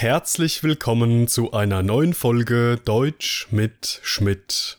[0.00, 4.78] Herzlich willkommen zu einer neuen Folge Deutsch mit Schmidt.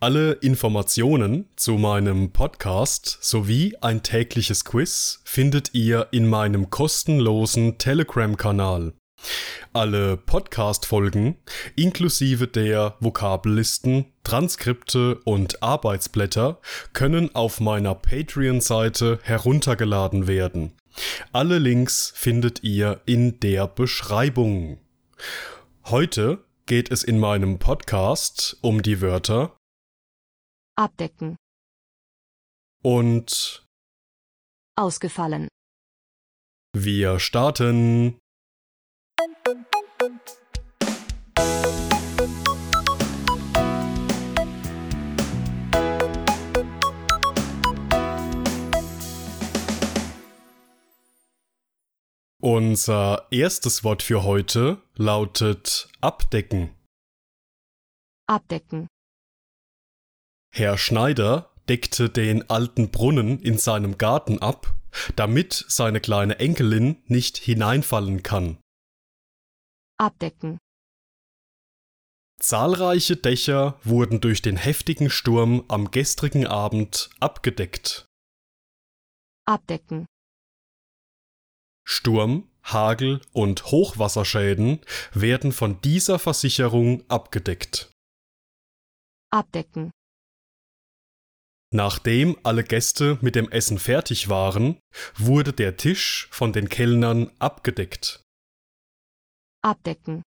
[0.00, 8.94] Alle Informationen zu meinem Podcast sowie ein tägliches Quiz findet ihr in meinem kostenlosen Telegram-Kanal.
[9.72, 11.36] Alle Podcast-Folgen
[11.76, 16.58] inklusive der Vokabellisten, Transkripte und Arbeitsblätter
[16.92, 20.72] können auf meiner Patreon-Seite heruntergeladen werden.
[21.32, 24.78] Alle Links findet ihr in der Beschreibung.
[25.84, 29.56] Heute geht es in meinem Podcast um die Wörter
[30.76, 31.36] abdecken,
[32.82, 33.64] und
[34.76, 35.48] ausgefallen,
[36.74, 38.18] wir starten.
[52.44, 56.74] Unser erstes Wort für heute lautet abdecken.
[58.26, 58.88] abdecken,
[60.52, 64.74] Herr Schneider deckte den alten Brunnen in seinem Garten ab,
[65.14, 68.58] damit seine kleine Enkelin nicht hineinfallen kann.
[70.00, 70.58] abdecken,
[72.40, 78.04] Zahlreiche Dächer wurden durch den heftigen Sturm am gestrigen Abend abgedeckt.
[79.46, 80.06] abdecken,
[81.84, 84.80] Sturm, Hagel und Hochwasserschäden
[85.12, 87.90] werden von dieser Versicherung abgedeckt.
[89.32, 89.90] abdecken,
[91.74, 94.78] Nachdem alle Gäste mit dem Essen fertig waren,
[95.16, 98.22] wurde der Tisch von den Kellnern abgedeckt.
[99.64, 100.22] abdecken,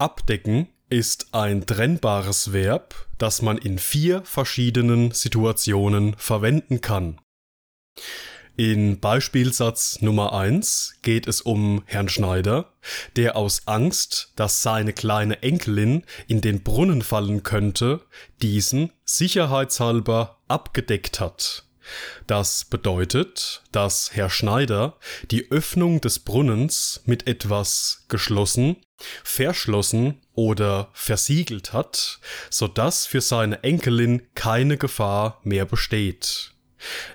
[0.00, 7.20] Abdecken ist ein trennbares Verb, das man in vier verschiedenen Situationen verwenden kann.
[8.58, 12.72] In Beispielsatz Nummer 1 geht es um Herrn Schneider,
[13.14, 18.00] der aus Angst, dass seine kleine Enkelin in den Brunnen fallen könnte,
[18.42, 21.66] diesen sicherheitshalber abgedeckt hat.
[22.26, 24.96] Das bedeutet, dass Herr Schneider
[25.30, 28.78] die Öffnung des Brunnens mit etwas geschlossen,
[29.22, 32.18] verschlossen oder versiegelt hat,
[32.50, 36.54] sodass für seine Enkelin keine Gefahr mehr besteht.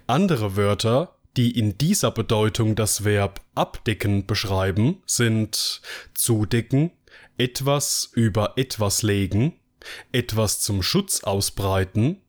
[0.07, 5.81] Andere Wörter, die in dieser Bedeutung das Verb abdecken beschreiben, sind
[6.13, 6.91] zudecken,
[7.38, 9.53] etwas über etwas legen,
[10.11, 12.21] etwas zum Schutz ausbreiten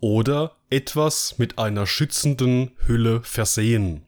[0.00, 4.06] oder etwas mit einer schützenden Hülle versehen.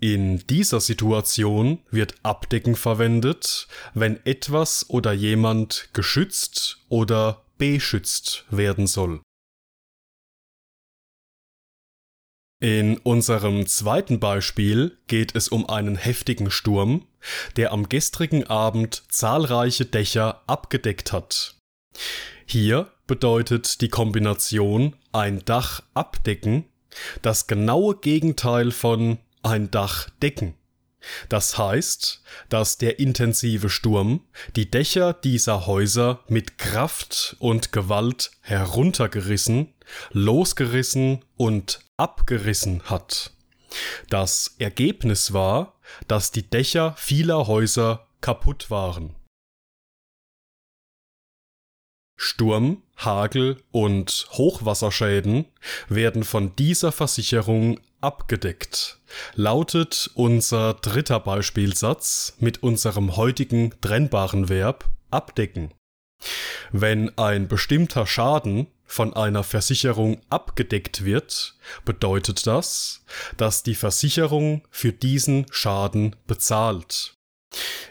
[0.00, 9.20] In dieser Situation wird abdecken verwendet, wenn etwas oder jemand geschützt oder beschützt werden soll.
[12.60, 17.06] In unserem zweiten Beispiel geht es um einen heftigen Sturm,
[17.56, 21.54] der am gestrigen Abend zahlreiche Dächer abgedeckt hat.
[22.46, 26.64] Hier bedeutet die Kombination ein Dach abdecken
[27.22, 30.54] das genaue Gegenteil von ein Dach decken.
[31.28, 34.20] Das heißt, dass der intensive Sturm
[34.56, 39.72] die Dächer dieser Häuser mit Kraft und Gewalt heruntergerissen,
[40.12, 43.32] losgerissen und abgerissen hat.
[44.08, 45.74] Das Ergebnis war,
[46.06, 49.14] dass die Dächer vieler Häuser kaputt waren.
[52.20, 55.46] Sturm, Hagel und Hochwasserschäden
[55.88, 58.98] werden von dieser Versicherung abgedeckt,
[59.34, 65.72] lautet unser dritter Beispielsatz mit unserem heutigen trennbaren Verb abdecken.
[66.72, 71.54] Wenn ein bestimmter Schaden von einer Versicherung abgedeckt wird,
[71.84, 73.04] bedeutet das,
[73.36, 77.14] dass die Versicherung für diesen Schaden bezahlt.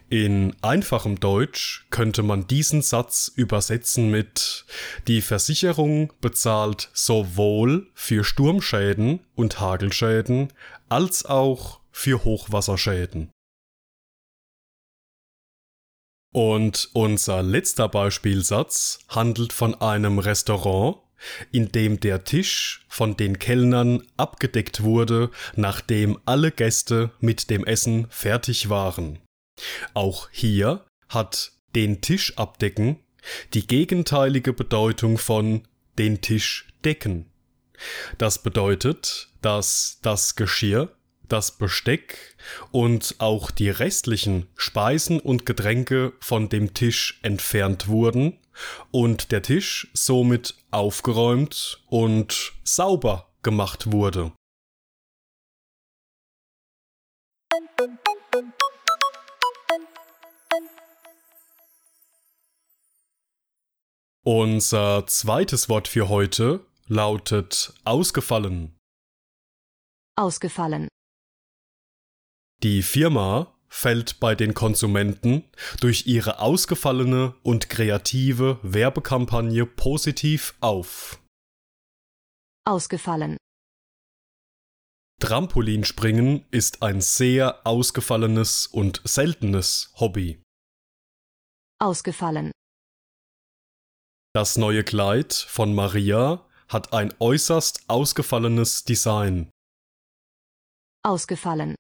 [0.10, 4.66] In einfachem Deutsch könnte man diesen Satz übersetzen mit
[5.08, 10.54] Die Versicherung bezahlt sowohl für Sturmschäden und Hagelschäden
[10.90, 13.32] als auch für Hochwasserschäden.
[16.38, 20.98] Und unser letzter Beispielsatz handelt von einem Restaurant,
[21.52, 28.06] in dem der Tisch von den Kellnern abgedeckt wurde, nachdem alle Gäste mit dem Essen
[28.12, 29.18] fertig waren.
[29.96, 33.00] Auch hier hat den Tisch abdecken
[33.56, 35.68] die gegenteilige Bedeutung von
[35.98, 37.26] den Tisch decken.
[38.20, 40.96] Das bedeutet, dass das Geschirr,
[41.30, 42.36] das Besteck
[42.72, 48.38] und auch die restlichen Speisen und Getränke von dem Tisch entfernt wurden
[48.92, 54.32] und der Tisch somit aufgeräumt und sauber gemacht wurde.
[64.24, 68.76] Unser zweites Wort für heute lautet ausgefallen.
[70.18, 70.90] Ausgefallen.
[72.64, 75.44] Die Firma fällt bei den Konsumenten
[75.80, 81.22] durch ihre ausgefallene und kreative Werbekampagne positiv auf.
[82.66, 83.38] Ausgefallen.
[85.20, 90.42] Trampolinspringen ist ein sehr ausgefallenes und seltenes Hobby.
[91.80, 92.52] Ausgefallen.
[94.34, 99.50] Das neue Kleid von Maria hat ein äußerst ausgefallenes Design.
[101.04, 101.76] Ausgefallen.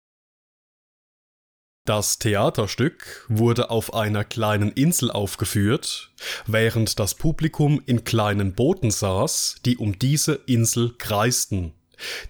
[1.87, 6.11] Das Theaterstück wurde auf einer kleinen Insel aufgeführt,
[6.45, 11.71] während das Publikum in kleinen Booten saß, die um diese Insel kreisten.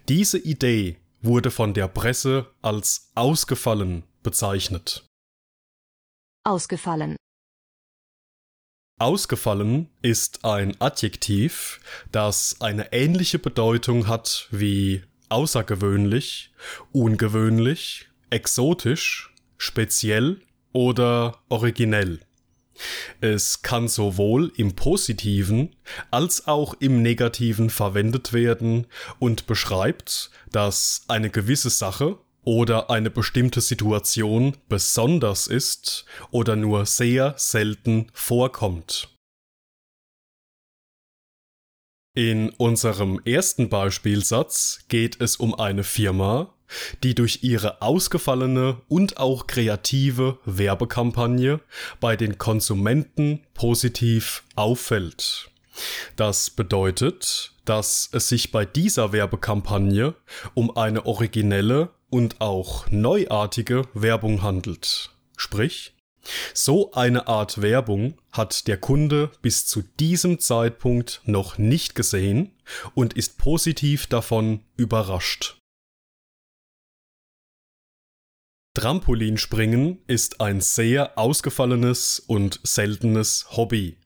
[0.09, 5.07] Diese Idee wurde von der Presse als ausgefallen bezeichnet.
[6.43, 7.15] Ausgefallen.
[8.99, 11.79] Ausgefallen ist ein Adjektiv,
[12.11, 16.53] das eine ähnliche Bedeutung hat wie außergewöhnlich,
[16.91, 20.41] ungewöhnlich, exotisch, speziell
[20.73, 22.19] oder originell.
[23.21, 25.75] Es kann sowohl im positiven
[26.11, 28.87] als auch im negativen verwendet werden
[29.19, 37.33] und beschreibt, dass eine gewisse Sache oder eine bestimmte Situation besonders ist oder nur sehr
[37.37, 39.09] selten vorkommt.
[42.15, 46.56] In unserem ersten Beispielsatz geht es um eine Firma,
[47.03, 51.59] die durch ihre ausgefallene und auch kreative Werbekampagne
[51.99, 55.49] bei den Konsumenten positiv auffällt.
[56.15, 60.15] Das bedeutet, dass es sich bei dieser Werbekampagne
[60.53, 65.11] um eine originelle und auch neuartige Werbung handelt.
[65.35, 65.93] Sprich,
[66.53, 72.51] so eine Art Werbung hat der Kunde bis zu diesem Zeitpunkt noch nicht gesehen
[72.95, 75.57] und ist positiv davon überrascht.
[78.77, 83.97] Trampolinspringen ist ein sehr ausgefallenes und seltenes Hobby.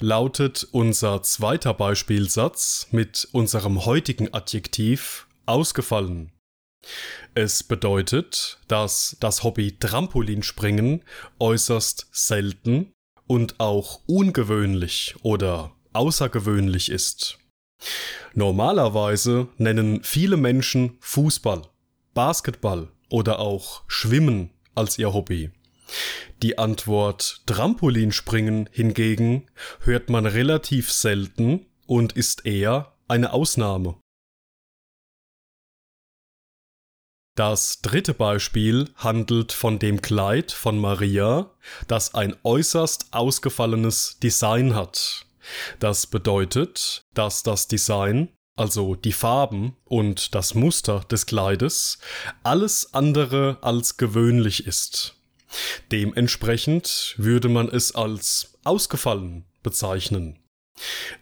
[0.00, 6.32] Lautet unser zweiter Beispielsatz mit unserem heutigen Adjektiv ausgefallen.
[7.34, 11.02] Es bedeutet, dass das Hobby Trampolinspringen
[11.38, 12.92] äußerst selten
[13.26, 17.38] und auch ungewöhnlich oder außergewöhnlich ist.
[18.32, 21.68] Normalerweise nennen viele Menschen Fußball,
[22.14, 25.52] Basketball oder auch Schwimmen als ihr Hobby.
[26.42, 29.46] Die Antwort Trampolinspringen hingegen
[29.78, 34.00] hört man relativ selten und ist eher eine Ausnahme.
[37.36, 41.52] Das dritte Beispiel handelt von dem Kleid von Maria,
[41.86, 45.24] das ein äußerst ausgefallenes Design hat.
[45.78, 51.98] Das bedeutet, dass das Design, also die Farben und das Muster des Kleides,
[52.42, 55.16] alles andere als gewöhnlich ist.
[55.92, 60.38] Dementsprechend würde man es als ausgefallen bezeichnen.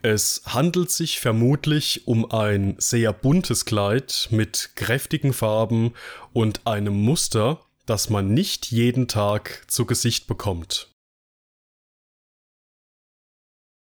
[0.01, 5.93] Es handelt sich vermutlich um ein sehr buntes Kleid mit kräftigen Farben
[6.33, 10.92] und einem Muster, das man nicht jeden Tag zu Gesicht bekommt.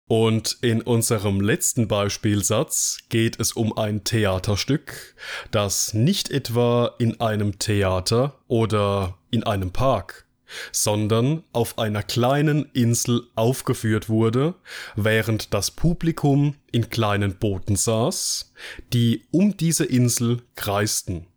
[0.08, 5.16] Und in unserem letzten Beispielsatz geht es um ein Theaterstück,
[5.50, 10.26] das nicht etwa in einem Theater oder in einem Park
[10.72, 14.56] sondern auf einer kleinen Insel aufgeführt wurde,
[14.96, 18.54] während das Publikum in kleinen Booten saß,
[18.94, 21.28] die um diese Insel kreisten.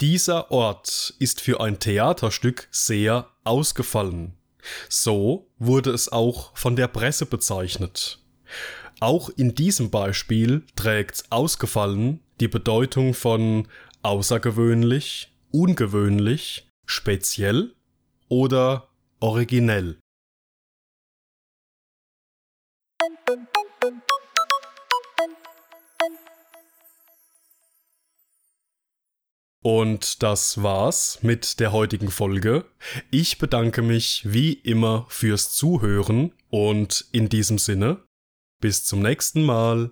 [0.00, 4.34] Dieser Ort ist für ein Theaterstück sehr ausgefallen.
[4.88, 8.18] So wurde es auch von der Presse bezeichnet.
[9.00, 13.68] Auch in diesem Beispiel trägt ausgefallen die Bedeutung von
[14.02, 17.74] außergewöhnlich, ungewöhnlich, speziell
[18.28, 18.88] oder
[19.20, 19.98] originell.
[29.66, 32.66] Und das war's mit der heutigen Folge.
[33.10, 38.00] Ich bedanke mich wie immer fürs Zuhören und in diesem Sinne,
[38.60, 39.90] bis zum nächsten Mal.